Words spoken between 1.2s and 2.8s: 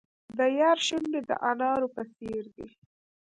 د انارو په څیر دي.